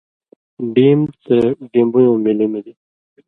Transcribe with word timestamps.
ڈیمب 0.73 1.09
تے 1.25 1.37
ڈِیۡمبُوۡیُوں 1.71 2.17
ملی 2.25 2.47
ملی 2.53 2.73